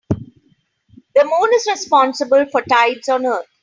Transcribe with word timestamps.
The 0.09 1.23
moon 1.25 1.49
is 1.53 1.67
responsible 1.69 2.47
for 2.47 2.63
tides 2.63 3.07
on 3.07 3.23
earth. 3.27 3.45